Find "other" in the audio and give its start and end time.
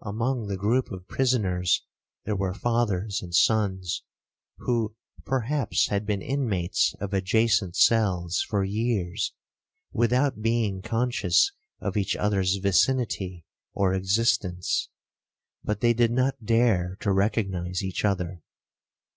18.04-18.42